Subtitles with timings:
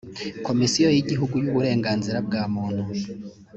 [0.47, 2.83] komisiyo y’igihugu y’uburenganzira bwa muntu